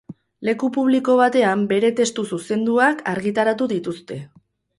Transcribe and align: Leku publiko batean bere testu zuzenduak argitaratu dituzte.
Leku 0.47 0.69
publiko 0.77 1.17
batean 1.19 1.61
bere 1.73 1.91
testu 1.99 2.25
zuzenduak 2.33 3.05
argitaratu 3.13 3.71
dituzte. 3.77 4.21